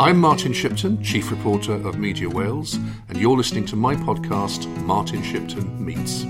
[0.00, 2.76] I'm Martin Shipton, Chief Reporter of Media Wales,
[3.10, 6.24] and you're listening to my podcast, Martin Shipton Meets.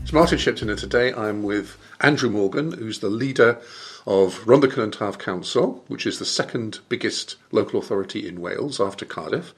[0.00, 3.58] It's Martin Shipton, and today I'm with Andrew Morgan, who's the leader
[4.06, 9.04] of Rhondda Cynon Taf Council, which is the second biggest local authority in Wales after
[9.04, 9.52] Cardiff.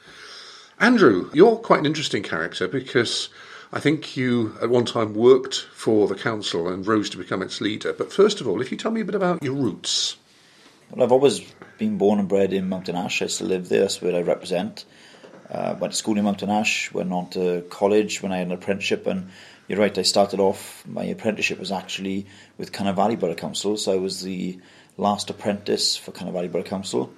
[0.80, 3.28] Andrew, you're quite an interesting character because
[3.70, 7.60] I think you at one time worked for the council and rose to become its
[7.60, 7.92] leader.
[7.92, 10.16] But first of all, if you tell me a bit about your roots.
[10.90, 11.40] Well, I've always
[11.76, 13.20] been born and bred in Mountain Ash.
[13.20, 14.86] I still live there, that's where I represent.
[15.50, 18.54] Uh, went to school in Mountain Ash, went on to college when I had an
[18.54, 19.30] apprenticeship, and
[19.66, 22.26] you're right, I started off, my apprenticeship was actually
[22.56, 24.58] with Valley Borough Council, so I was the
[24.96, 27.12] last apprentice for Valley Borough Council.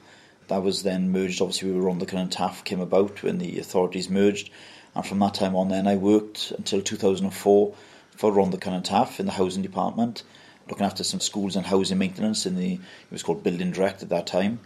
[0.49, 3.59] That was then merged, obviously, we were on the Cynon Taf came about when the
[3.61, 4.51] authorities merged,
[4.95, 7.75] and from that time on, then I worked until 2004
[8.17, 10.23] for Rhondda Cynon Taf in the housing department,
[10.69, 14.09] looking after some schools and housing maintenance in the, it was called Building Direct at
[14.09, 14.61] that time.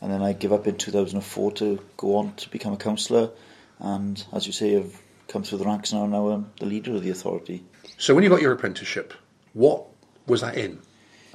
[0.00, 3.30] And then I gave up in 2004 to go on to become a councillor.
[3.78, 7.02] And as you say, I've come through the ranks now, now I'm the leader of
[7.02, 7.64] the authority.
[7.98, 9.14] So when you got your apprenticeship,
[9.52, 9.84] what
[10.26, 10.80] was that in?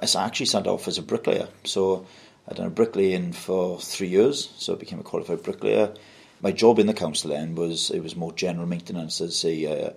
[0.02, 1.48] I actually started off as a bricklayer.
[1.64, 2.06] So
[2.48, 5.94] I'd done a bricklaying for three years, so I became a qualified bricklayer
[6.42, 9.94] my job in the council then was it was more general maintenance as uh,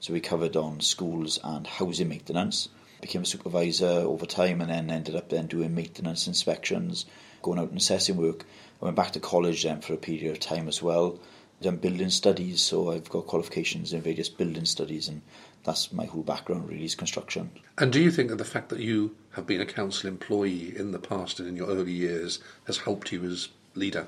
[0.00, 2.68] so we covered on schools and housing maintenance.
[3.00, 7.06] Became a supervisor over time and then ended up then doing maintenance inspections,
[7.42, 8.44] going out and assessing work.
[8.80, 11.18] I went back to college then for a period of time as well.
[11.60, 15.22] Done building studies, so I've got qualifications in various building studies, and
[15.64, 17.50] that's my whole background really is construction.
[17.76, 20.92] And do you think that the fact that you have been a council employee in
[20.92, 24.06] the past and in your early years has helped you as leader?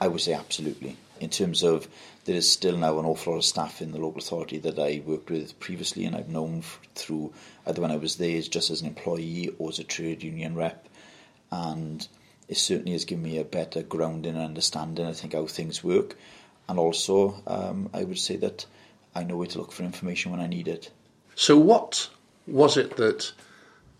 [0.00, 0.96] I would say absolutely.
[1.20, 1.88] In terms of
[2.24, 5.02] there is still now an awful lot of staff in the local authority that I
[5.04, 6.62] worked with previously and I've known
[6.94, 7.32] through
[7.66, 10.88] either when I was there just as an employee or as a trade union rep.
[11.50, 12.06] And
[12.48, 16.16] it certainly has given me a better grounding and understanding, I think, how things work.
[16.68, 18.66] And also, um, I would say that
[19.14, 20.90] I know where to look for information when I need it.
[21.34, 22.10] So, what
[22.46, 23.32] was it that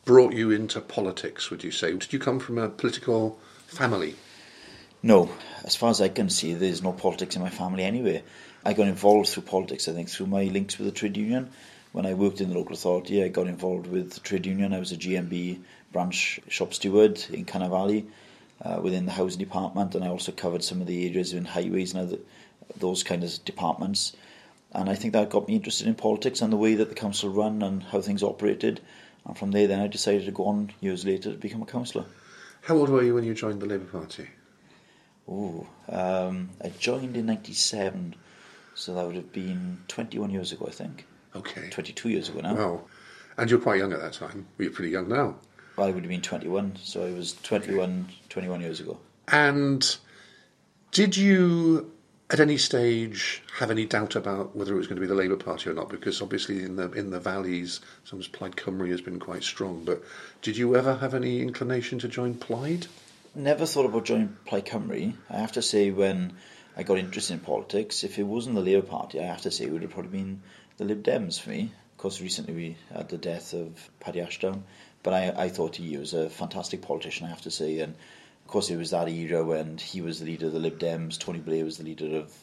[0.04, 1.92] brought you into politics, would you say?
[1.92, 4.14] Did you come from a political family?
[5.06, 5.30] No,
[5.62, 8.24] as far as I can see, there's no politics in my family anyway.
[8.64, 11.50] I got involved through politics, I think, through my links with the trade union.
[11.92, 14.74] When I worked in the local authority, I got involved with the trade union.
[14.74, 15.60] I was a GMB
[15.92, 18.08] branch shop steward in Valley
[18.60, 21.94] uh, within the housing department, and I also covered some of the areas in highways
[21.94, 22.18] and other,
[22.76, 24.12] those kind of departments.
[24.72, 27.30] And I think that got me interested in politics and the way that the council
[27.30, 28.80] run and how things operated.
[29.24, 32.06] And from there, then I decided to go on years later to become a councillor.
[32.62, 34.26] How old were you when you joined the Labour Party?
[35.28, 38.14] Oh, um, I joined in '97,
[38.74, 41.06] so that would have been 21 years ago, I think.
[41.34, 41.68] Okay.
[41.70, 42.54] 22 years ago now.
[42.54, 42.80] Wow.
[43.36, 44.46] And you're quite young at that time.
[44.56, 45.36] Well, you're pretty young now.
[45.76, 48.98] Well, I would have been 21, so I was 21, 21 years ago.
[49.28, 49.96] And
[50.90, 51.92] did you,
[52.30, 55.36] at any stage, have any doubt about whether it was going to be the Labour
[55.36, 55.90] Party or not?
[55.90, 59.84] Because obviously, in the in the valleys, sometimes Plaid Cymru has been quite strong.
[59.84, 60.02] But
[60.40, 62.86] did you ever have any inclination to join Plaid?
[63.36, 65.14] Never thought about joining Plaid Cymru.
[65.28, 66.32] I have to say, when
[66.76, 69.66] I got interested in politics, if it wasn't the Labour Party, I have to say
[69.66, 70.42] it would have probably been
[70.78, 71.72] the Lib Dems for me.
[71.92, 74.64] Of course, recently we had the death of Paddy Ashdown,
[75.02, 77.80] but I, I thought he was a fantastic politician, I have to say.
[77.80, 80.78] And of course, it was that era when he was the leader of the Lib
[80.78, 82.34] Dems, Tony Blair was the leader of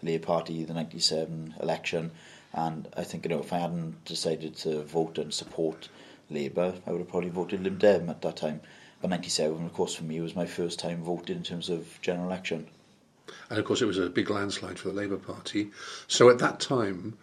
[0.00, 2.10] the Labour Party, the 97 election.
[2.52, 5.88] And I think, you know, if I hadn't decided to vote and support
[6.28, 8.60] Labour, I would have probably voted Lib Dem at that time.
[9.00, 12.26] But 97, of course, for me, was my first time voting in terms of general
[12.26, 12.66] election.
[13.48, 15.70] And of course, it was a big landslide for the Labour Party.
[16.06, 17.16] So at that time,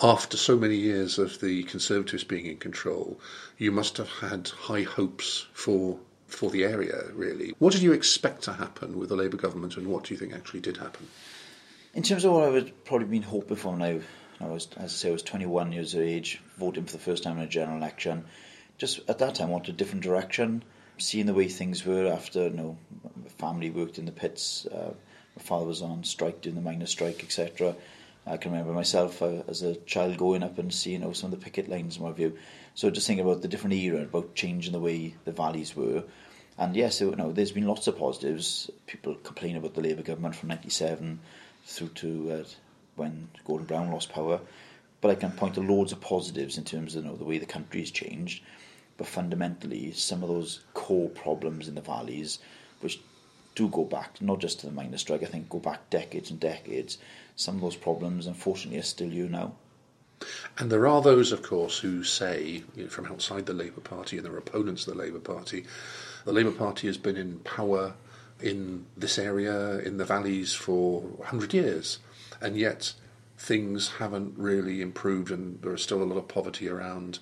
[0.00, 3.20] after so many years of the Conservatives being in control,
[3.56, 5.98] you must have had high hopes for
[6.28, 7.54] for the area, really.
[7.58, 10.34] What did you expect to happen with the Labour government, and what do you think
[10.34, 11.08] actually did happen?
[11.94, 13.98] In terms of what I would probably been hoping for now,
[14.38, 17.22] I was, as I say, I was 21 years of age, voting for the first
[17.22, 18.26] time in a general election.
[18.76, 20.62] Just at that time, wanted a different direction
[20.98, 22.76] seeing the way things were after you know
[23.22, 24.92] my family worked in the pits uh,
[25.36, 27.74] my father was on strike doing the miners' strike etc
[28.30, 31.32] I can remember myself uh, as a child going up and seeing you know, some
[31.32, 32.36] of the picket lines in my view.
[32.74, 36.04] So just thinking about the different era about changing the way the valleys were.
[36.58, 38.70] And yes you know, there's been lots of positives.
[38.86, 41.20] People complain about the Labour government from 97
[41.64, 42.44] through to uh,
[42.96, 44.40] when Gordon Brown lost power.
[45.00, 47.38] But I can point to loads of positives in terms of you know, the way
[47.38, 48.42] the country has changed
[48.98, 52.40] but fundamentally, some of those core problems in the valleys,
[52.80, 53.00] which
[53.54, 56.38] do go back not just to the miners' strike, I think go back decades and
[56.38, 56.98] decades.
[57.36, 59.54] Some of those problems, unfortunately, are still here now.
[60.58, 64.16] And there are those, of course, who say, you know, from outside the Labour Party,
[64.16, 65.64] and there are opponents of the Labour Party,
[66.24, 67.94] the Labour Party has been in power
[68.40, 72.00] in this area, in the valleys, for 100 years,
[72.40, 72.94] and yet
[73.38, 77.20] things haven't really improved and there is still a lot of poverty around.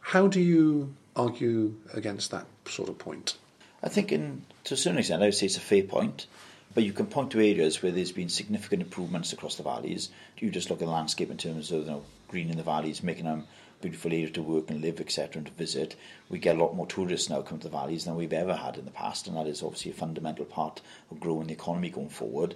[0.00, 3.36] How do you argue against that sort of point?
[3.82, 6.26] I think, in, to a certain extent, I would say it's a fair point.
[6.74, 10.10] But you can point to areas where there's been significant improvements across the valleys.
[10.38, 13.02] You just look at the landscape in terms of you know, green in the valleys,
[13.02, 13.46] making them
[13.80, 15.96] beautiful areas to work and live, etc., and to visit.
[16.28, 18.76] We get a lot more tourists now come to the valleys than we've ever had
[18.76, 20.80] in the past, and that is obviously a fundamental part
[21.10, 22.54] of growing the economy going forward.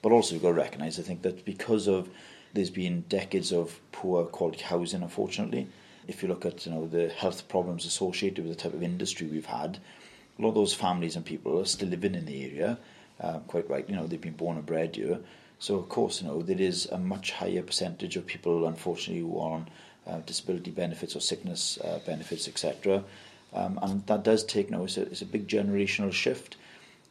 [0.00, 2.08] But also, you've got to recognise, I think, that because of
[2.54, 5.68] there's been decades of poor quality housing, unfortunately.
[6.08, 9.26] If you look at you know the health problems associated with the type of industry
[9.26, 9.78] we've had,
[10.38, 12.78] a lot of those families and people are still living in the area.
[13.20, 15.20] Uh, quite right, you know they've been born and bred here.
[15.58, 19.38] So of course, you know there is a much higher percentage of people, unfortunately, who
[19.38, 19.68] are on
[20.06, 23.04] uh, disability benefits or sickness uh, benefits, etc.
[23.54, 26.56] Um, and that does take you know it's a, it's a big generational shift.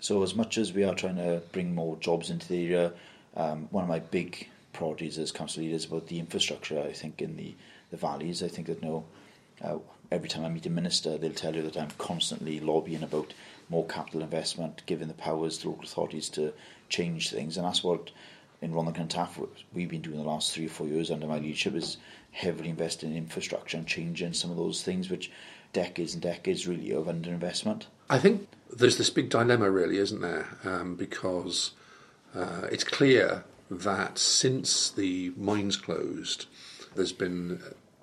[0.02, 2.94] So as much as we are trying to bring more jobs into the area,
[3.36, 6.82] um, one of my big priorities as council leader is about the infrastructure.
[6.82, 7.54] I think in the,
[7.92, 9.06] the valleys, I think that no,
[9.64, 9.78] uh,
[10.12, 13.34] every time I meet a minister, they'll tell you that I'm constantly lobbying about
[13.70, 16.54] more capital investment, giving the powers to local authorities to
[16.90, 18.12] change things, and that's what
[18.62, 21.40] in Rhondda Cynon Taf we've been doing the last three or four years under my
[21.40, 21.98] leadership is
[22.32, 25.32] heavily investing in infrastructure and changing some of those things which
[25.74, 27.86] decades and decades really of underinvestment.
[28.10, 30.48] I think there's this big dilemma, really, isn't there?
[30.64, 31.72] Um, because
[32.36, 36.46] uh, it's clear that since the mines closed,
[36.96, 37.60] there's been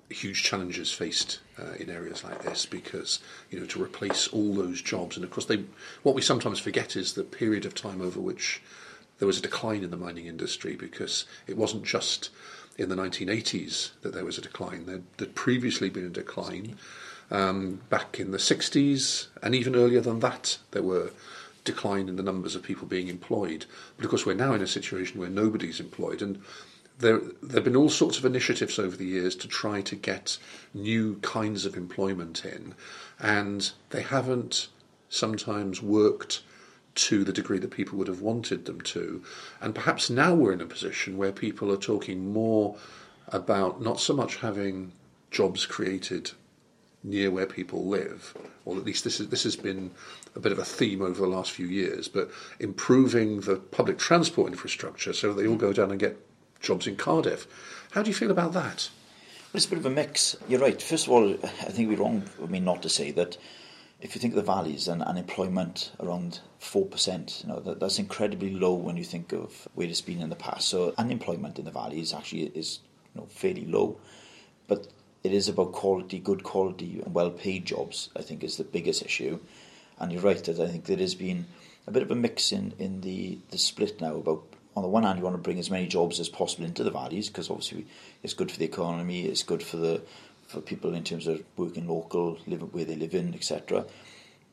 [0.09, 3.19] huge challenges faced uh, in areas like this because
[3.51, 5.63] you know to replace all those jobs and of course they
[6.01, 8.61] what we sometimes forget is the period of time over which
[9.19, 12.31] there was a decline in the mining industry because it wasn't just
[12.77, 16.75] in the 1980s that there was a decline there had previously been a decline
[17.29, 21.11] um, back in the 60s and even earlier than that there were
[21.63, 23.65] decline in the numbers of people being employed.
[23.95, 26.41] But of course, we're now in a situation where nobody's employed, and
[26.99, 27.21] there
[27.53, 30.37] have been all sorts of initiatives over the years to try to get
[30.73, 32.75] new kinds of employment in,
[33.19, 34.67] and they haven't
[35.09, 36.41] sometimes worked
[36.95, 39.23] to the degree that people would have wanted them to.
[39.61, 42.75] And perhaps now we're in a position where people are talking more
[43.29, 44.91] about not so much having
[45.31, 46.31] jobs created
[47.01, 48.35] near where people live,
[48.65, 49.91] or at least this is this has been
[50.35, 52.29] a bit of a theme over the last few years, but
[52.59, 56.17] improving the public transport infrastructure so they all go down and get
[56.59, 57.47] jobs in Cardiff.
[57.91, 58.89] How do you feel about that?
[59.51, 60.35] Well, it's a bit of a mix.
[60.47, 60.79] You're right.
[60.81, 63.37] First of all, I think we're wrong I mean not to say that
[64.01, 68.53] if you think of the valleys and unemployment around 4%, you know, that, that's incredibly
[68.53, 70.69] low when you think of where it's been in the past.
[70.69, 72.79] So unemployment in the valleys actually is
[73.13, 73.97] you know, fairly low.
[74.67, 74.87] But
[75.23, 79.03] it is about quality, good quality, and well paid jobs, I think, is the biggest
[79.03, 79.39] issue.
[79.97, 81.47] And you're right that I think there has been
[81.85, 84.43] a bit of a mix in, in the, the split now about
[84.79, 86.89] on the one hand, you want to bring as many jobs as possible into the
[86.89, 87.85] valleys because obviously
[88.23, 90.01] it's good for the economy, it's good for the
[90.47, 93.85] for people in terms of working local, living where they live in, etc.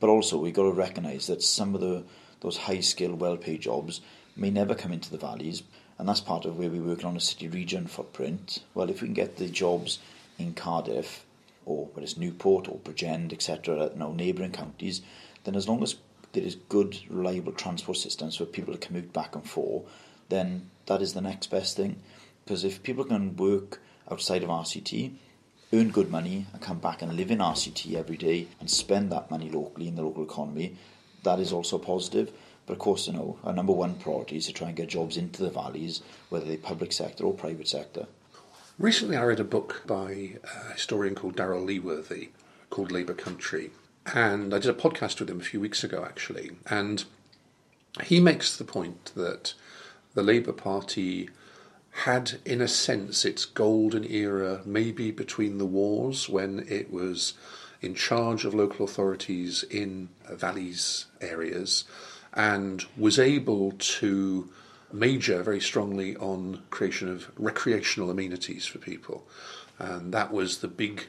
[0.01, 2.03] But also we've got to recognise that some of the
[2.41, 4.01] those high skilled, well paid jobs
[4.35, 5.63] may never come into the valleys,
[5.97, 8.65] and that's part of where we're working on a city region footprint.
[8.75, 10.01] Well, if we can get the jobs
[10.41, 11.25] in Cardiff
[11.67, 15.03] or whether it's Newport or Bridgend, etc., know, neighbouring counties,
[15.45, 15.95] then as long as
[16.33, 19.85] there is good, reliable transport systems for people to commute back and forth,
[20.29, 21.97] then that is the next best thing.
[22.45, 23.81] Because if people can work
[24.11, 25.13] outside of RCT,
[25.73, 29.31] earn good money, and come back and live in RCT every day and spend that
[29.31, 30.77] money locally in the local economy,
[31.25, 32.33] that is also positive.
[32.67, 35.17] But of course, you know, our number one priority is to try and get jobs
[35.17, 38.07] into the valleys, whether they're public sector or private sector.
[38.79, 42.29] Recently, I read a book by a historian called Daryl Leeworthy
[42.71, 43.71] called Labour Country.
[44.15, 46.51] And I did a podcast with him a few weeks ago, actually.
[46.67, 47.05] And
[48.05, 49.55] he makes the point that
[50.17, 51.29] the Labour Party
[51.91, 57.35] had, in a sense, its golden era maybe between the wars when it was
[57.83, 61.85] in charge of local authorities in valleys areas
[62.33, 64.51] and was able to
[64.91, 69.27] major very strongly on creation of recreational amenities for people,
[69.79, 71.05] and that was the big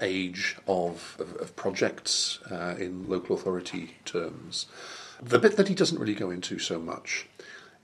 [0.00, 4.66] age of, of, of projects uh, in local authority terms.
[5.22, 7.28] The bit that he doesn't really go into so much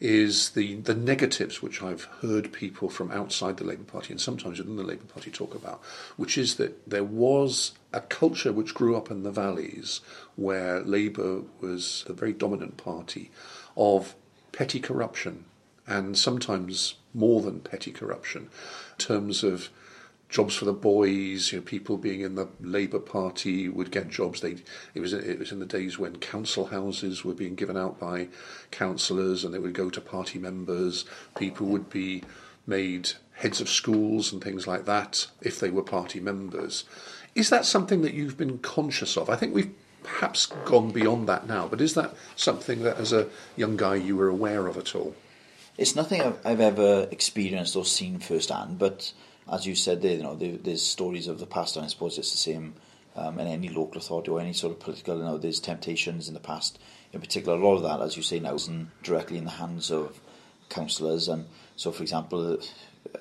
[0.01, 4.59] is the, the negatives which I've heard people from outside the Labour Party and sometimes
[4.59, 5.83] within the Labour Party talk about,
[6.17, 10.01] which is that there was a culture which grew up in the valleys
[10.37, 13.31] where Labour was the very dominant party
[13.77, 14.15] of
[14.53, 15.45] petty corruption,
[15.87, 19.71] and sometimes more than petty corruption, in terms of
[20.29, 21.53] jobs for the boys.
[21.53, 24.41] You know, people being in the Labour Party would get jobs.
[24.41, 24.57] They
[24.95, 28.29] it was it was in the days when council houses were being given out by
[28.71, 31.05] councillors, and they would go to party members.
[31.37, 32.23] People would be
[32.67, 36.85] made heads of schools and things like that if they were party members.
[37.35, 39.31] Is that something that you've been conscious of?
[39.31, 43.29] I think we've perhaps gone beyond that now, but is that something that as a
[43.57, 45.15] young guy you were aware of at all?
[45.77, 49.13] It's nothing I've, I've ever experienced or seen firsthand, but
[49.51, 52.19] as you said there, you know, there, there's stories of the past, and I suppose
[52.19, 52.75] it's the same
[53.17, 55.17] um, in any local authority or any sort of political.
[55.17, 56.79] You know, there's temptations in the past.
[57.13, 58.71] In particular, a lot of that, as you say now, is
[59.03, 60.21] directly in the hands of
[60.69, 61.29] councillors.
[61.29, 62.59] And so, for example,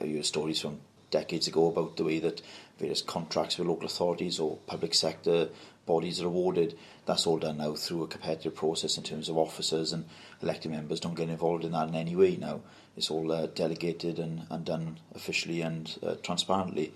[0.02, 0.80] uh, you have stories from
[1.10, 2.42] decades ago about the way that
[2.78, 5.50] various contracts with local authorities or public sector
[5.88, 6.78] bodies are awarded.
[7.08, 10.06] That's all done now through a competitive process in terms of officers and
[10.44, 12.62] elected members don't get involved in that in any way now.
[12.96, 16.94] It's all uh, delegated and, and done officially and uh, transparently.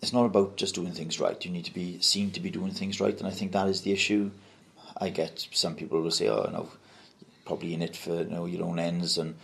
[0.00, 1.44] It's not about just doing things right.
[1.44, 3.80] You need to be seen to be doing things right, and I think that is
[3.80, 4.30] the issue.
[4.96, 6.68] I get some people will say, "Oh, you know,
[7.44, 9.34] probably in it for you know your own ends and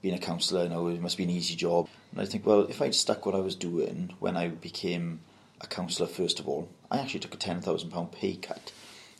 [0.00, 2.62] being a councillor, you know, it must be an easy job." And I think, well,
[2.62, 5.20] if I'd stuck what I was doing when I became
[5.60, 8.72] a councillor, first of all, I actually took a ten thousand pound pay cut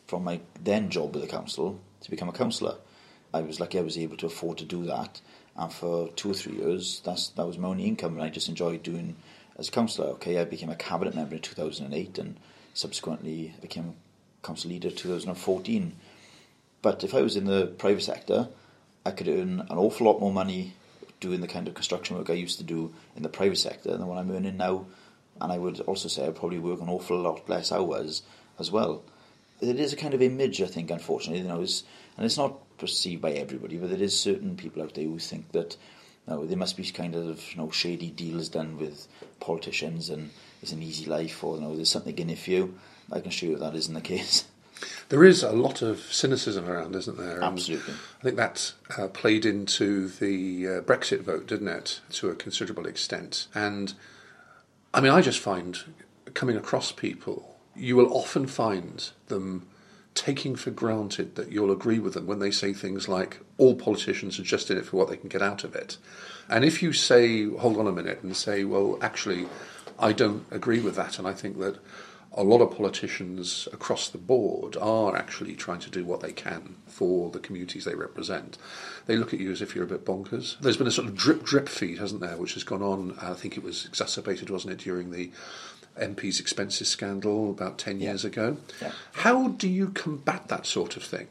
[0.07, 2.77] from my then job with the council to become a councillor.
[3.33, 5.21] I was lucky I was able to afford to do that,
[5.55, 8.49] and for two or three years, that's that was my only income, and I just
[8.49, 9.17] enjoyed doing
[9.59, 10.09] as a councillor.
[10.13, 12.37] Okay, I became a cabinet member in two thousand and eight, and
[12.73, 13.95] subsequently became
[14.43, 15.97] council leader two thousand and fourteen.
[16.81, 18.49] But if I was in the private sector,
[19.05, 20.75] I could earn an awful lot more money
[21.21, 24.07] doing the kind of construction work I used to do in the private sector than
[24.07, 24.87] what I'm earning now.
[25.41, 28.23] And I would also say I probably work an awful lot less hours
[28.59, 29.03] as well.
[29.61, 31.83] It is a kind of image, I think, unfortunately, you know, is,
[32.17, 35.53] and it's not perceived by everybody, but there is certain people out there who think
[35.53, 35.77] that
[36.27, 39.09] you know, there must be kind of you know shady deals done with
[39.41, 40.31] politicians and
[40.63, 42.79] it's an easy life or you know there's something in it for you.
[43.11, 44.45] I can assure you that isn't the case.
[45.09, 47.37] There is a lot of cynicism around, isn't there?
[47.37, 47.95] And Absolutely.
[48.21, 52.87] I think that uh, played into the uh, Brexit vote, didn't it, to a considerable
[52.87, 53.49] extent?
[53.55, 53.95] And
[54.93, 55.79] I mean, I just find
[56.35, 59.67] coming across people, you will often find them
[60.15, 64.39] taking for granted that you'll agree with them when they say things like, all politicians
[64.39, 65.97] are just in it for what they can get out of it.
[66.49, 69.47] And if you say, hold on a minute, and say, well, actually,
[69.99, 71.79] I don't agree with that, and I think that
[72.33, 76.77] a lot of politicians across the board are actually trying to do what they can
[76.87, 78.59] for the communities they represent.
[79.07, 80.59] They look at you as if you're a bit bonkers.
[80.61, 83.17] There's been a sort of drip drip feed, hasn't there, which has gone on.
[83.21, 85.31] I think it was exacerbated, wasn't it, during the
[85.99, 88.11] MP's expenses scandal about 10 Yeah.
[88.11, 88.59] years ago.
[88.81, 88.93] Yeah.
[89.13, 91.29] How do you combat that sort of thing?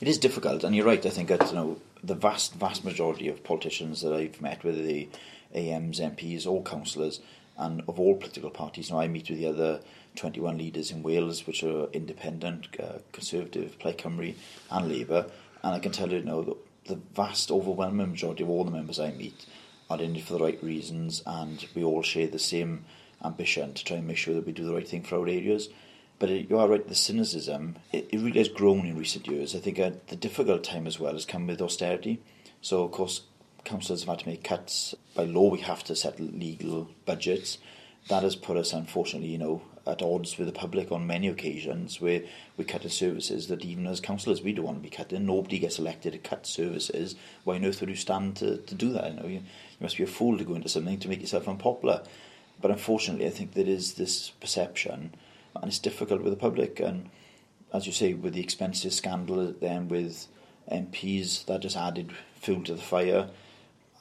[0.00, 1.04] It is difficult, and you're right.
[1.04, 4.82] I think that you know the vast, vast majority of politicians that I've met, whether
[4.82, 5.08] they
[5.54, 7.20] AMs, MPs, or councillors,
[7.62, 8.90] and of all political parties.
[8.90, 9.80] Now I meet with the other
[10.16, 14.34] 21 leaders in Wales, which are independent, uh, Conservative, Plaid Cymru,
[14.70, 15.26] and Labour,
[15.62, 18.98] and I can tell you, you know, the, vast, overwhelming majority of all the members
[18.98, 19.46] I meet
[19.88, 22.84] are in it for the right reasons, and we all share the same
[23.24, 25.68] ambition to try and make sure that we do the right thing for our areas.
[26.18, 29.54] But it, you are right, the cynicism, it, it really has grown in recent years.
[29.54, 32.20] I think uh, the difficult time as well has come with austerity.
[32.60, 33.22] So, of course,
[33.64, 34.94] councillors have had to make cuts.
[35.14, 37.58] By law, we have to set legal budgets.
[38.08, 42.00] That has put us, unfortunately, you know, at odds with the public on many occasions
[42.00, 42.22] where
[42.56, 45.26] we cut in services that even as councillors we don't want to be cutting.
[45.26, 47.16] Nobody gets elected to cut services.
[47.44, 49.12] Why on earth would you stand to, to do that?
[49.12, 49.42] You, know, you, you
[49.80, 52.02] must be a fool to go into something to make yourself unpopular.
[52.60, 55.14] But unfortunately, I think there is this perception,
[55.56, 56.78] and it's difficult with the public.
[56.78, 57.10] And
[57.72, 60.28] as you say, with the expenses scandal, then with
[60.70, 63.30] MPs, that just added fuel to the fire.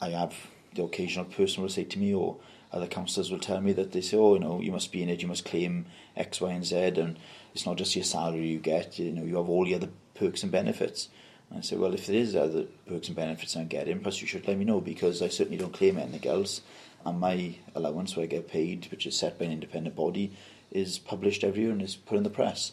[0.02, 0.36] I have
[0.74, 2.38] the occasional person will say to me, or
[2.72, 5.10] other councillors will tell me that they say, oh, you know, you must be in
[5.10, 5.86] it, you must claim
[6.18, 7.18] X, Y, and Z, and
[7.54, 10.44] it's not just your salary you get, you know, you have all the other perks
[10.44, 11.10] and benefits.
[11.50, 14.28] And I say, well, if there is other perks and benefits I'm getting, plus you
[14.28, 16.62] should let me know because I certainly don't claim anything else.
[17.06, 20.32] And my allowance, where I get paid, which is set by an independent body,
[20.72, 22.72] is published every year and is put in the press.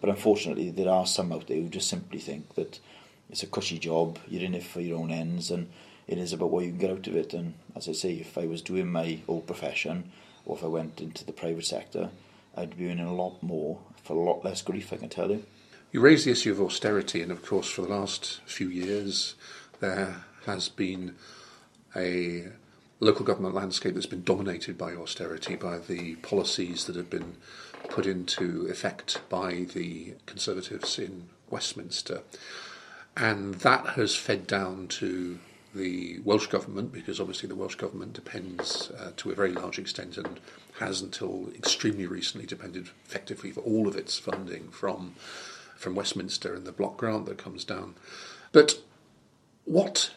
[0.00, 2.80] But unfortunately, there are some out there who just simply think that
[3.28, 5.68] it's a cushy job, you're in it for your own ends, and
[6.06, 7.34] it is about what you can get out of it.
[7.34, 10.12] And as I say, if I was doing my old profession,
[10.44, 12.10] or if I went into the private sector,
[12.56, 15.44] I'd be earning a lot more for a lot less grief, I can tell you.
[15.92, 19.34] You raise the issue of austerity, and of course, for the last few years,
[19.80, 21.14] there has been
[21.96, 22.48] a
[23.00, 27.36] local government landscape that's been dominated by austerity, by the policies that have been
[27.88, 32.22] put into effect by the Conservatives in Westminster.
[33.16, 35.38] And that has fed down to
[35.74, 40.16] the Welsh Government, because obviously the Welsh Government depends uh, to a very large extent
[40.16, 40.40] and
[40.78, 45.14] has until extremely recently depended effectively for all of its funding from,
[45.76, 47.94] from Westminster and the block grant that comes down.
[48.52, 48.80] But
[49.64, 50.12] what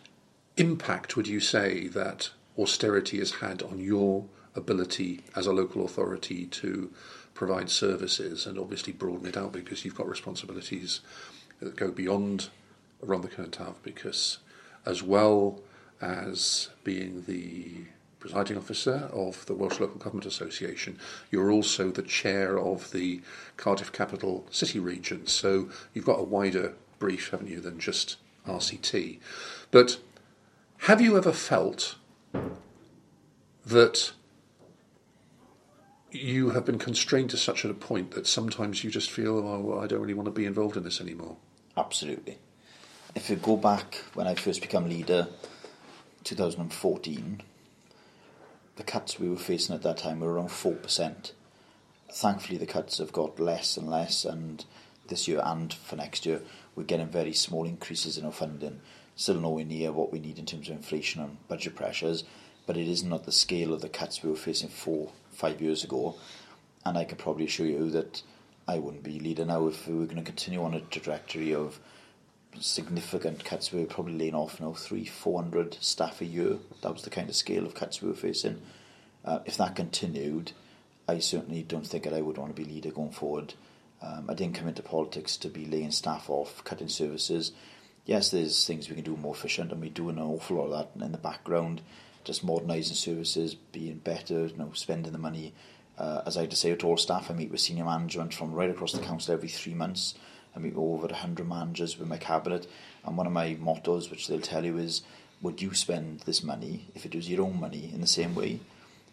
[0.58, 6.46] impact would you say that austerity has had on your ability as a local authority
[6.48, 6.92] to
[7.34, 11.02] provide services and obviously broaden it out because you've got responsibilities
[11.60, 12.50] that go beyond
[13.00, 14.40] the Cynon Taf because
[14.88, 15.60] as well
[16.02, 17.86] as being the
[18.20, 20.98] presiding officer of the Welsh Local Government Association,
[21.30, 23.22] you're also the chair of the
[23.58, 25.28] Cardiff Capital City region.
[25.28, 28.16] So you've got a wider brief, haven't you, than just
[28.48, 29.20] RCT.
[29.72, 30.00] But
[30.82, 31.96] have you ever felt
[33.66, 34.14] that
[36.12, 39.80] you have been constrained to such a point that sometimes you just feel, oh, well,
[39.80, 41.36] I don't really want to be involved in this anymore?
[41.76, 42.40] Absolutely.
[43.18, 45.28] If you go back when I first became leader,
[46.24, 47.42] 2014,
[48.76, 51.32] the cuts we were facing at that time were around 4%.
[52.12, 54.64] Thankfully, the cuts have got less and less, and
[55.08, 56.44] this year and for next year,
[56.76, 58.82] we're getting very small increases in our funding.
[59.16, 62.24] Still nowhere near what we need in terms of inflation and budget pressures,
[62.68, 65.84] but it is not the scale of the cuts we were facing four, five years
[65.84, 66.18] ago.
[66.86, 68.22] And I can probably assure you that
[68.68, 71.80] I wouldn't be leader now if we were going to continue on a trajectory of
[72.60, 73.72] significant cuts.
[73.72, 76.58] We were probably laying off now three, four hundred staff a year.
[76.82, 78.62] That was the kind of scale of cuts we were facing.
[79.24, 80.54] Uh, if that continued,
[81.08, 83.54] I certainly don't think that I would want to be leader going forward.
[84.02, 87.52] Um, I didn't come into politics to be laying staff off, cutting services.
[88.06, 90.92] Yes, there's things we can do more efficient, and we're doing an awful lot of
[90.96, 91.82] that in the background,
[92.24, 95.54] just modernising services, being better, you know, spending the money.
[95.98, 98.70] Uh, as I to say to all staff, I meet with senior management from right
[98.70, 100.14] across the council every three months.
[100.56, 102.68] I meet over 100 managers with my cabinet,
[103.06, 105.02] and one of my mottos, which they'll tell you, is
[105.42, 108.60] would you spend this money if it was your own money in the same way?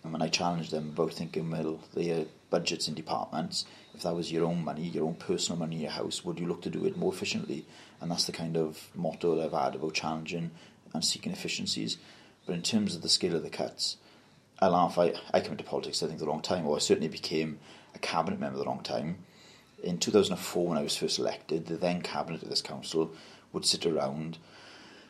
[0.02, 3.64] And when I challenge them about thinking, well, their budgets in departments,
[3.94, 6.46] if that was your own money, your own personal money in your house, would you
[6.46, 7.64] look to do it more efficiently?
[8.00, 10.50] And that's the kind of motto that I've had about challenging
[10.92, 11.96] and seeking efficiencies.
[12.46, 13.96] But in terms of the scale of the cuts,
[14.60, 14.98] I laugh.
[14.98, 17.58] I, I came into politics, I think, the wrong time, or I certainly became
[17.94, 19.18] a cabinet member the wrong time.
[19.84, 23.12] In 2004, when I was first elected, the then cabinet of this council
[23.52, 24.38] would sit around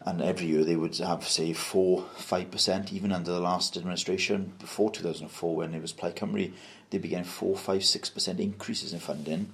[0.04, 4.52] and every year they would have say four five percent even under the last administration
[4.58, 6.52] before 2004 when it was Plaid Cymru
[6.90, 9.52] they began four five six percent increases in funding.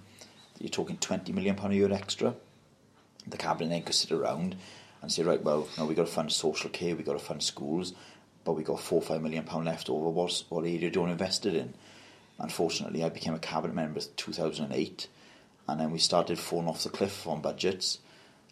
[0.59, 2.35] You're talking 20 million pound a year extra.
[3.27, 4.57] The cabinet then could sit around
[5.03, 7.43] and say right well now we've got to fund social care we've got to fund
[7.43, 7.93] schools
[8.43, 10.09] but we've got four five million pound left over.
[10.09, 11.75] What, what area do you invested in
[12.41, 15.09] unfortunately I became a cabinet member in 2008
[15.69, 17.99] and then we started falling off the cliff on budgets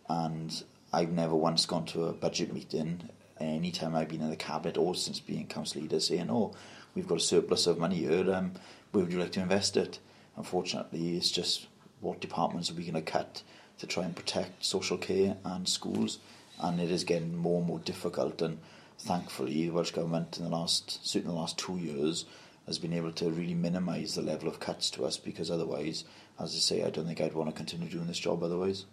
[0.09, 4.37] and I've never once gone to a budget meeting any time I've been in the
[4.37, 6.55] cabinet or since being council leader saying, oh,
[6.95, 8.53] we've got a surplus of money here, um,
[8.91, 9.99] where would you like to invest it?
[10.37, 11.67] Unfortunately, it's just
[12.01, 13.43] what departments are we going to cut
[13.79, 16.19] to try and protect social care and schools,
[16.61, 18.43] and it is getting more and more difficult.
[18.43, 18.59] And
[18.99, 22.25] thankfully, the Welsh Government in the last, certainly the last two years,
[22.69, 26.05] has been able to really minimise the level of cuts to us because otherwise,
[26.39, 28.85] as I say, I don't think I'd want to continue doing this job otherwise.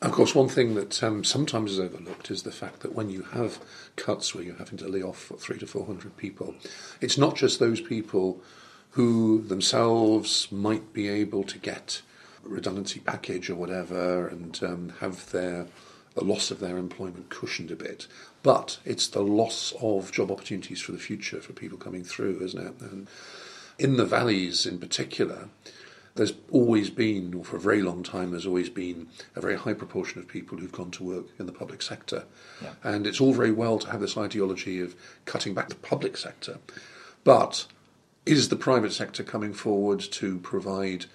[0.00, 3.22] Of course, one thing that um, sometimes is overlooked is the fact that when you
[3.22, 3.58] have
[3.96, 6.54] cuts where you're having to lay off three to four hundred people,
[7.02, 8.40] it's not just those people
[8.92, 12.00] who themselves might be able to get
[12.42, 15.66] redundancy package or whatever and um, have their
[16.14, 18.06] the loss of their employment cushioned a bit,
[18.42, 22.66] but it's the loss of job opportunities for the future for people coming through, isn't
[22.66, 22.80] it?
[22.80, 23.08] And
[23.78, 25.48] in the valleys, in particular
[26.14, 29.72] there's always been, or for a very long time, there's always been a very high
[29.72, 32.24] proportion of people who've gone to work in the public sector.
[32.60, 32.72] Yeah.
[32.82, 36.58] And it's all very well to have this ideology of cutting back the public sector.
[37.22, 37.66] But
[38.26, 41.06] is the private sector coming forward to provide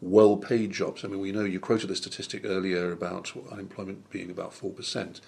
[0.00, 1.04] well paid jobs?
[1.04, 5.20] I mean, we know you quoted a statistic earlier about unemployment being about 4%,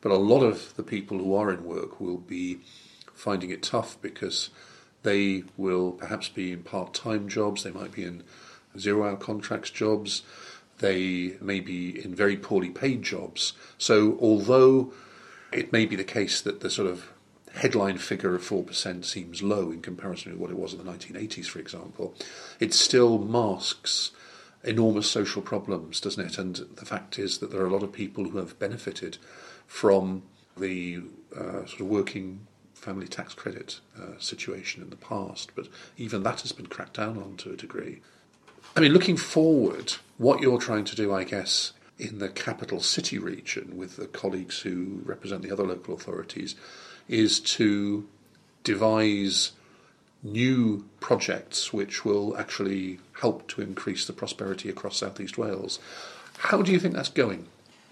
[0.00, 2.60] but a lot of the people who are in work will be
[3.14, 4.50] finding it tough because
[5.02, 8.22] they will perhaps be in part time jobs, they might be in
[8.78, 10.22] zero hour contracts jobs,
[10.78, 13.54] they may be in very poorly paid jobs.
[13.78, 14.92] So, although
[15.52, 17.12] it may be the case that the sort of
[17.56, 21.46] headline figure of 4% seems low in comparison to what it was in the 1980s,
[21.46, 22.14] for example,
[22.60, 24.12] it still masks
[24.62, 26.38] enormous social problems, doesn't it?
[26.38, 29.16] And the fact is that there are a lot of people who have benefited
[29.66, 30.22] from
[30.56, 31.02] the
[31.34, 36.42] uh, sort of working family tax credit uh, situation in the past, but even that
[36.42, 38.00] has been cracked down on to a degree.
[38.76, 43.18] I mean, looking forward, what you're trying to do, I guess, in the capital city
[43.18, 46.54] region with the colleagues who represent the other local authorities
[47.08, 48.08] is to
[48.64, 49.52] devise
[50.22, 55.78] new projects which will actually help to increase the prosperity across southeast Wales.
[56.38, 57.46] How do you think that's going?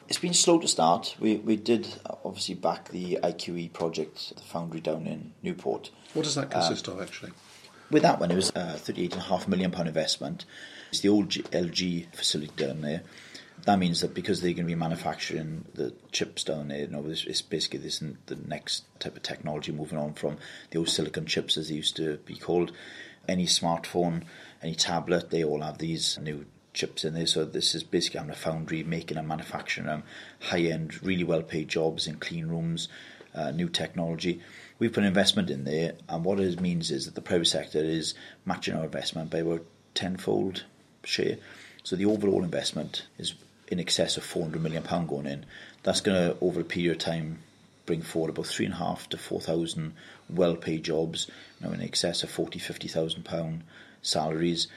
[0.08, 1.16] It's been slow to start.
[1.18, 1.88] We we did
[2.24, 5.90] obviously back the IQE project, the foundry down in Newport.
[6.12, 7.32] What does that consist uh, of actually?
[7.90, 10.44] With that one, it was a £38.5 million investment.
[10.90, 13.02] It's the old LG facility down there.
[13.62, 17.04] That means that because they're going to be manufacturing the chips down there, you know,
[17.06, 20.36] it's basically this the next type of technology moving on from
[20.70, 22.72] the old silicon chips as they used to be called.
[23.26, 24.24] Any smartphone,
[24.62, 27.26] any tablet, they all have these new chips in there.
[27.26, 30.02] So this is basically having a foundry making and manufacturing um,
[30.40, 32.88] high end, really well paid jobs in clean rooms,
[33.34, 34.42] uh, new technology.
[34.78, 38.14] We've put investment in there, and what it means is that the private sector is
[38.44, 39.64] matching our investment by about
[39.94, 40.64] tenfold
[41.04, 41.38] share.
[41.84, 43.34] So the overall investment is
[43.68, 45.46] in excess of 400 million pound going in.
[45.82, 47.38] That's going to over a period of time
[47.86, 49.94] bring forward about three and a half to four thousand
[50.30, 51.30] well-paid jobs,
[51.62, 53.62] you in excess of 40, 50,000 pound
[54.02, 54.68] salaries.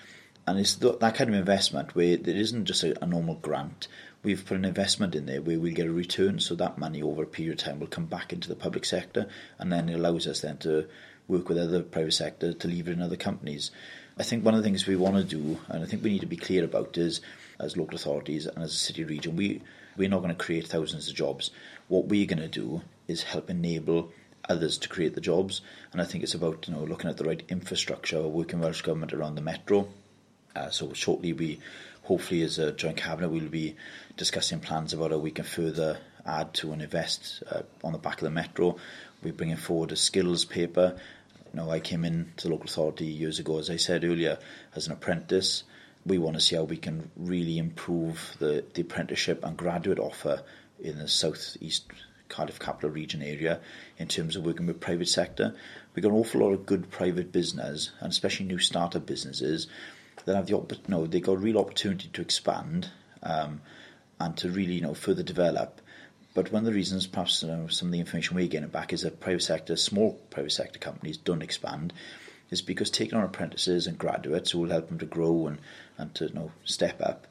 [0.45, 3.87] And it's th- that kind of investment where it isn't just a, normal grant.
[4.23, 7.23] We've put an investment in there where we get a return, so that money over
[7.23, 9.27] a period of time will come back into the public sector,
[9.59, 10.87] and then it allows us then to
[11.27, 13.71] work with other private sector to it in other companies.
[14.17, 16.21] I think one of the things we want to do, and I think we need
[16.21, 17.21] to be clear about, is
[17.59, 19.61] as local authorities and as a city region, we
[19.95, 21.49] we're not going to create thousands of jobs.
[21.87, 24.11] What we're going to do is help enable
[24.47, 27.25] others to create the jobs, and I think it's about you know looking at the
[27.25, 29.87] right infrastructure, working Welsh government around the metro.
[30.55, 31.59] Uh, so shortly, we
[32.03, 33.75] hopefully as a joint cabinet we'll be
[34.15, 38.15] discussing plans about how we can further add to and invest uh, on the back
[38.15, 38.77] of the metro.
[39.23, 40.95] We're bringing forward a skills paper
[41.53, 44.37] you know, I came in to the local authority years ago, as I said earlier,
[44.75, 45.63] as an apprentice.
[46.07, 50.41] We want to see how we can really improve the, the apprenticeship and graduate offer
[50.79, 51.85] in the south east
[52.29, 53.61] Cardiff capital region area
[53.97, 55.55] in terms of working with private sector.
[55.93, 59.67] We've got an awful lot of good private business, and especially new startup businesses,
[60.25, 62.89] that have the no, they got a real opportunity to expand
[63.23, 63.61] um,
[64.19, 65.79] and to really you know further develop
[66.37, 68.93] but one of the reasons, perhaps you know, some of the information we're getting back
[68.93, 71.93] is that private sector, small private sector companies don't expand,
[72.49, 75.59] is because taking on apprentices and graduates who will help them to grow and,
[75.97, 77.27] and to you know, step up,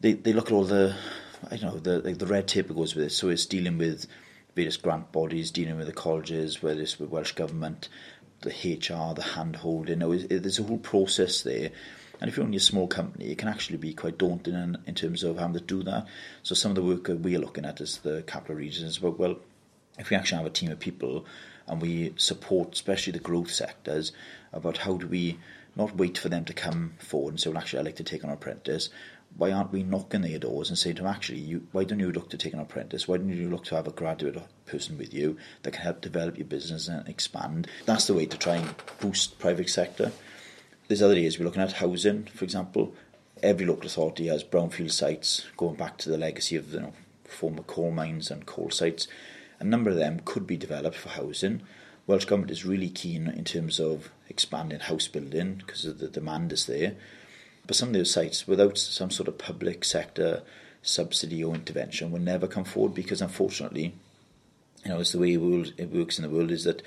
[0.00, 0.96] they, they look at all the,
[1.50, 3.10] I don't know, the, the red tape that goes with it.
[3.10, 4.06] So it's dealing with
[4.54, 7.88] various grant bodies, dealing with the colleges, whether it's with Welsh Government,
[8.40, 9.98] the HR, the hand holding.
[10.00, 11.70] There's a whole process there
[12.20, 14.94] and if you're only a small company, it can actually be quite daunting in, in
[14.94, 16.06] terms of having to do that.
[16.42, 19.36] So some of the work that we're looking at is the capital regions about, well,
[19.98, 21.26] if we actually have a team of people
[21.68, 24.12] and we support especially the growth sectors
[24.52, 25.38] about how do we
[25.76, 28.24] not wait for them to come forward and say, well, actually, I'd like to take
[28.24, 28.90] on an apprentice.
[29.36, 32.10] Why aren't we knocking their doors and saying to them, actually, you, why don't you
[32.10, 33.06] look to take an apprentice?
[33.06, 36.36] Why don't you look to have a graduate person with you that can help develop
[36.36, 37.68] your business and expand?
[37.84, 40.10] That's the way to try and boost private sector.
[40.88, 42.94] There's other areas we're looking at, housing, for example.
[43.42, 46.92] Every local authority has brownfield sites going back to the legacy of you know,
[47.24, 49.06] former coal mines and coal sites.
[49.60, 51.62] A number of them could be developed for housing.
[52.06, 56.66] Welsh Government is really keen in terms of expanding house building because the demand is
[56.66, 56.94] there.
[57.66, 60.42] But some of those sites, without some sort of public sector
[60.80, 63.94] subsidy or intervention, will never come forward because, unfortunately,
[64.84, 66.82] you know, it's the way it works in the world is that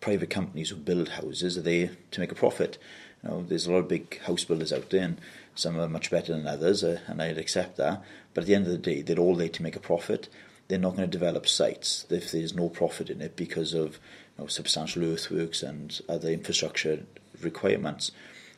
[0.00, 2.76] private companies who build houses are there to make a profit.
[3.22, 5.20] You know, there's a lot of big house builders out there, and
[5.54, 8.02] some are much better than others, uh, and I'd accept that.
[8.34, 10.28] But at the end of the day, they're all there to make a profit.
[10.68, 13.98] They're not going to develop sites if there's no profit in it because of
[14.36, 17.04] you know, substantial earthworks and other infrastructure
[17.40, 18.12] requirements.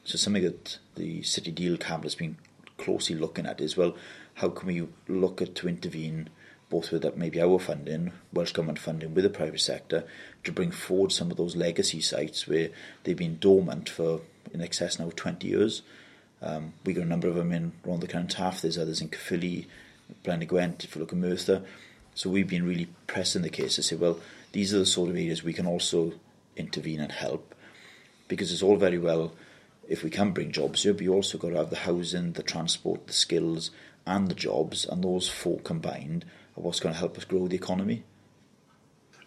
[0.05, 2.37] So something that the City Deal Cabinet has been
[2.79, 3.97] closely looking at is well,
[4.35, 6.29] how can we look at to intervene
[6.69, 10.05] both with that maybe our funding, Welsh Government funding, with the private sector
[10.45, 12.71] to bring forward some of those legacy sites where
[13.05, 14.21] they've been dormant for
[14.53, 15.83] in excess now 20 years.
[16.42, 18.61] Um, we got a number of them in around the Cynon Taf.
[18.61, 19.66] There's others in Caerphilly,
[20.25, 21.62] Blaenau Gwent, if you look at Merthyr.
[22.16, 24.18] So we've been really pressing the case to say, well,
[24.52, 26.14] these are the sort of areas we can also
[26.57, 27.55] intervene and help
[28.26, 29.35] because it's all very well
[29.87, 32.42] if we can bring jobs here, but you also got to have the housing, the
[32.42, 33.70] transport, the skills,
[34.07, 36.24] and the jobs, and those four combined
[36.57, 38.02] are what's going to help us grow the economy.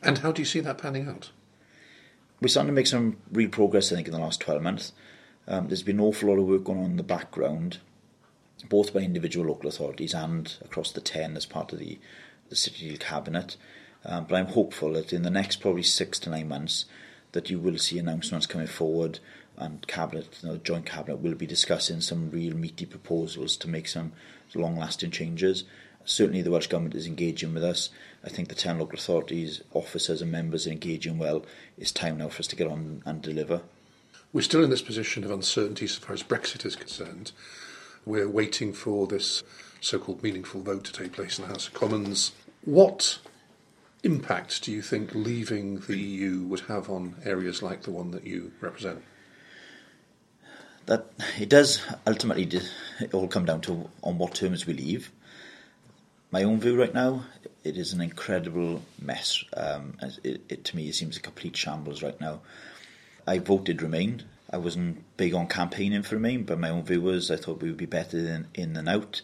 [0.02, 1.30] And how do you see that panning out?
[2.42, 4.94] We're starting to make some real progress, I think, in the last 12 months.
[5.48, 7.78] Um, there's been an awful lot of work going on in the background,
[8.68, 12.00] both by individual local authorities and across the 10 as part of the,
[12.50, 13.56] the City Deal Cabinet.
[14.06, 16.86] Um, but I'm hopeful that in the next probably six to nine months
[17.32, 19.20] that you will see announcements coming forward
[19.58, 23.88] and cabinet, you know, joint cabinet, will be discussing some real meaty proposals to make
[23.88, 24.14] some
[24.56, 25.66] long-lasting changes.
[26.06, 27.90] Certainly, the Welsh Government is engaging with us.
[28.24, 31.46] I think the 10 local authorities, officers and members are engaging well.
[31.78, 33.62] It's time now for us to get on and deliver.
[34.32, 37.32] We're still in this position of uncertainty so far as Brexit is concerned.
[38.06, 39.44] We're waiting for this
[39.82, 42.32] so called meaningful vote to take place in the House of Commons.
[42.66, 43.20] What
[44.04, 48.26] impact do you think leaving the EU would have on areas like the one that
[48.26, 49.04] you represent?
[50.86, 52.50] That it does ultimately
[53.00, 55.12] it all come down to on what terms we leave.
[56.32, 57.26] My own view right now,
[57.64, 59.44] it is an incredible mess.
[59.56, 62.42] Um, it, it, to me, it seems a complete shambles right now.
[63.26, 64.24] I voted Remain.
[64.52, 67.70] I wasn't big on campaigning for Remain, but my own view was I thought we
[67.70, 69.22] would be better than in than out.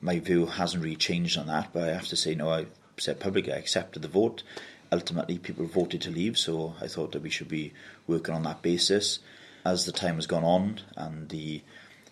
[0.00, 3.18] My view hasn't really changed on that, but I have to say, no, I said
[3.18, 4.44] publicly I accepted the vote.
[4.92, 7.72] Ultimately, people voted to leave, so I thought that we should be
[8.06, 9.18] working on that basis.
[9.64, 11.62] As the time has gone on and the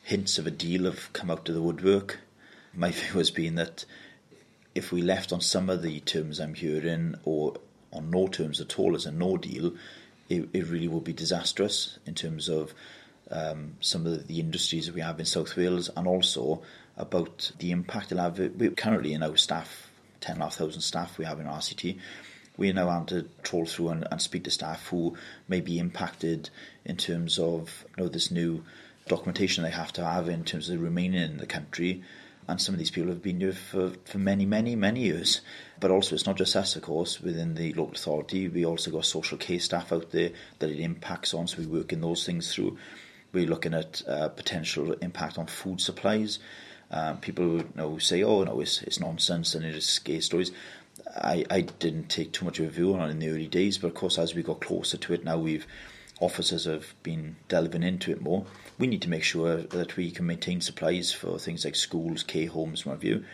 [0.03, 2.19] hints of a deal have come out of the woodwork,
[2.75, 3.85] my view has been that
[4.75, 7.55] if we left on some of the terms I'm hearing, or
[7.93, 9.73] on no terms at all as a no deal,
[10.29, 12.75] it, it really would be disastrous in terms of
[13.31, 16.63] um, some of the industries that we have in South Wales and also
[16.97, 18.39] about the impact it'll have.
[18.39, 21.99] We currently in our staff, 10,500 staff we have in RCT,
[22.57, 26.49] we now having to troll through and, and, speak to staff who may be impacted
[26.85, 28.65] in terms of you know, this new
[29.09, 32.03] documentation they have to have in terms of remaining in the country.
[32.49, 35.41] And some of these people have been here for, for many, many, many years.
[35.81, 38.49] But also, it's not just us, of course, within the local authority.
[38.49, 41.93] We also got social care staff out there that it impacts on, so we work
[41.93, 42.79] in those things through.
[43.33, 46.39] We're looking at uh, potential impact on food supplies.
[46.91, 50.53] Um, people you know say, "Oh no, it's, it's nonsense and it is scare stories."
[51.15, 53.79] I, I didn't take too much of a view on it in the early days,
[53.79, 55.67] but of course, as we got closer to it, now we've
[56.21, 58.47] officers have been delving into it more.
[58.79, 62.49] We need to make sure that we can maintain supplies for things like schools, care
[62.49, 63.25] homes, have you.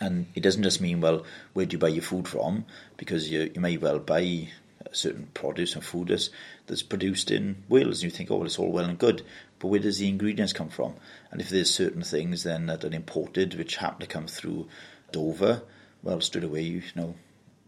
[0.00, 2.64] And it doesn't just mean, well, where do you buy your food from?
[2.96, 4.48] Because you, you may well buy
[4.90, 6.30] certain produce and food that's,
[6.66, 8.02] that's produced in Wales.
[8.02, 9.22] And you think, oh, well, it's all well and good.
[9.58, 10.94] But where does the ingredients come from?
[11.30, 14.68] And if there's certain things then that are imported which happen to come through
[15.12, 15.62] Dover,
[16.02, 17.14] well, straight away, you know,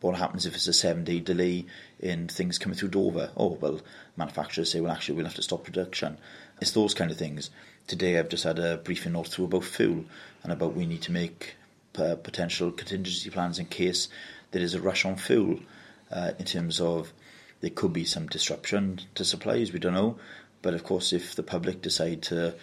[0.04, 1.64] what happens if it's a seven day delay
[1.98, 3.30] in things coming through Dover?
[3.38, 3.80] Oh, well,
[4.18, 6.18] manufacturers say, well, actually, we'll have to stop production.
[6.60, 7.48] It's those kind of things.
[7.86, 10.04] Today, I've just had a briefing note through about fuel
[10.42, 11.54] and about we need to make
[11.96, 14.08] uh, potential contingency plans in case
[14.50, 15.58] there is a rush on fuel
[16.12, 17.12] uh, in terms of
[17.62, 20.18] there could be some disruption to supplies, we don't know.
[20.60, 22.54] But of course, if the public decide to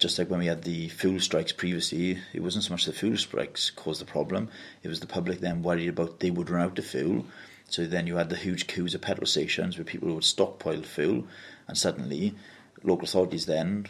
[0.00, 3.18] just like when we had the fuel strikes previously, it wasn't so much the fuel
[3.18, 4.48] strikes caused the problem,
[4.82, 7.26] it was the public then worried about they would run out of fuel.
[7.68, 11.26] So then you had the huge queues of petrol stations where people would stockpile fuel,
[11.68, 12.34] and suddenly
[12.82, 13.86] local authorities then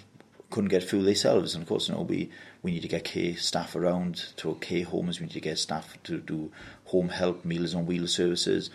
[0.51, 1.55] couldn't get fuel themselves.
[1.55, 2.29] And of course, you know, we,
[2.63, 5.97] we need to get care staff around to care homes, we need to get staff
[6.03, 6.51] to do
[6.87, 8.69] home help, meals on wheels services.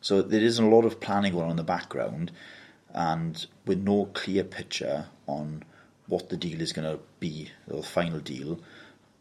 [0.00, 2.32] So there is a lot of planning going on in the background,
[2.94, 5.62] and with no clear picture on
[6.10, 8.58] what the deal is going to be, the final deal,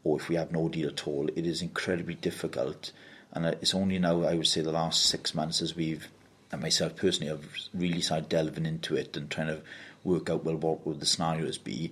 [0.03, 2.91] or if we have no deal at all, it is incredibly difficult.
[3.31, 6.09] And it's only now, I would say, the last six months as we've,
[6.51, 9.61] and myself personally, have really started delving into it and trying to
[10.03, 11.91] work out, well, what would the scenarios be.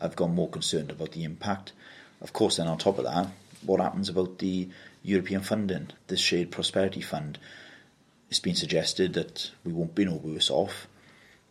[0.00, 1.72] I've got more concerned about the impact.
[2.20, 3.28] Of course, then on top of that,
[3.64, 4.68] what happens about the
[5.04, 7.38] European funding, the Shared Prosperity Fund?
[8.28, 10.88] It's been suggested that we won't be no worse off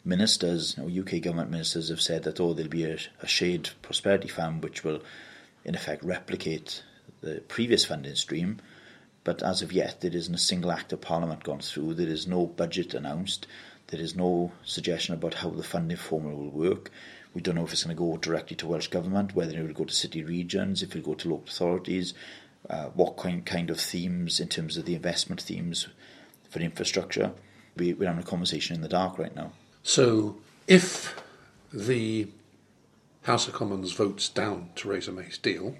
[0.03, 4.27] ministers, know, UK government ministers, have said that oh, there'll be a, a shared prosperity
[4.27, 5.01] fund which will,
[5.63, 6.83] in effect, replicate
[7.21, 8.59] the previous funding stream.
[9.23, 11.93] But as of yet, there isn't a single act of Parliament gone through.
[11.93, 13.45] There is no budget announced.
[13.87, 16.89] There is no suggestion about how the funding formula will work.
[17.33, 19.73] We don't know if it's going to go directly to Welsh Government, whether it will
[19.73, 22.13] go to city regions, if it will go to local authorities,
[22.69, 25.87] uh, what kind, kind of themes in terms of the investment themes
[26.49, 27.31] for infrastructure.
[27.77, 29.53] We, we're having a conversation in the dark right now.
[29.83, 31.15] So, if
[31.73, 32.27] the
[33.23, 35.75] House of Commons votes down Theresa May's deal,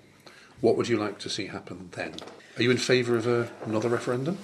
[0.59, 2.15] what would you like to see happen then?
[2.57, 4.37] Are you in favour of a, another referendum?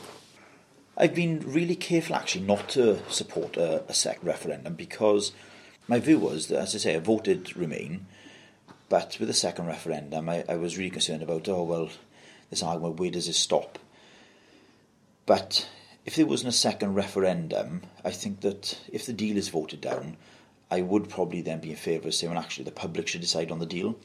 [0.96, 5.32] I've been really careful actually not to support a, a second referendum because
[5.88, 8.08] my view was that, as I say, I voted Remain,
[8.90, 11.90] but with the second referendum, I, I was really concerned about, oh, well,
[12.50, 13.78] this argument, where does this stop?
[15.26, 15.68] But
[16.08, 20.16] if there wasn't a second referendum, I think that if the deal is voted down,
[20.72, 23.52] I would probably then be in favour of saying, well, actually, the public should decide
[23.52, 23.98] on the deal.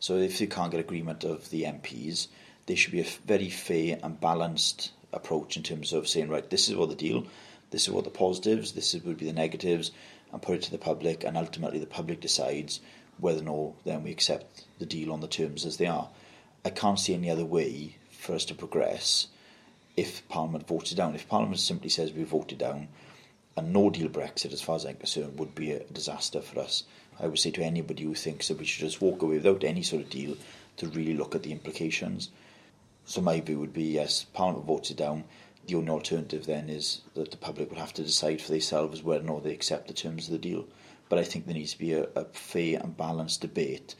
[0.00, 2.28] So if you can't get agreement of the MPs,
[2.64, 6.70] there should be a very fair and balanced approach in terms of saying, right, this
[6.70, 7.26] is what the deal,
[7.70, 9.90] this is what the positives, this would be the negatives,
[10.32, 12.80] and put it to the public, and ultimately the public decides
[13.18, 16.08] whether or not then we accept the deal on the terms as they are.
[16.64, 19.26] I can't see any other way for us to progress
[19.96, 21.14] if Parliament votes it down.
[21.14, 22.88] If Parliament simply says we voted down,
[23.56, 26.84] a no deal Brexit, as far as I'm concerned, would be a disaster for us.
[27.20, 29.82] I would say to anybody who thinks that we should just walk away without any
[29.82, 30.36] sort of deal
[30.78, 32.30] to really look at the implications.
[33.04, 35.24] So my view would be yes, Parliament votes it down.
[35.66, 39.22] The only alternative then is that the public would have to decide for themselves whether
[39.24, 40.66] or not they accept the terms of the deal.
[41.08, 43.94] But I think there needs to be a, a fair and balanced debate,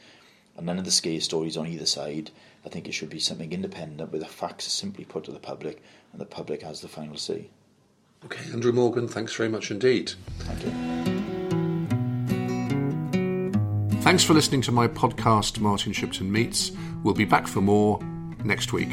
[0.57, 2.31] and none of the scare stories on either side.
[2.65, 5.39] I think it should be something independent where the facts are simply put to the
[5.39, 7.49] public and the public has the final say.
[8.25, 10.13] Okay, Andrew Morgan, thanks very much indeed.
[10.41, 10.73] Thank you.
[14.03, 16.73] Thanks for listening to my podcast, Martin Shipton Meets.
[17.03, 18.01] We'll be back for more
[18.45, 18.91] next week.